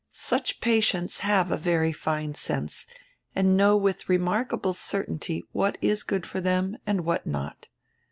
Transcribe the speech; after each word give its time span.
Such 0.13 0.61
patients 0.61 1.19
have 1.19 1.51
a 1.51 1.57
very 1.57 1.93
fine 1.93 2.33
sense 2.33 2.87
and 3.35 3.55
know 3.55 3.77
with 3.77 4.09
remarkable 4.09 4.73
certainty 4.73 5.45
what 5.51 5.77
is 5.79 6.01
good 6.01 6.25
for 6.25 6.41
them 6.41 6.75
and 6.87 7.05
what 7.05 7.27
not. 7.27 7.67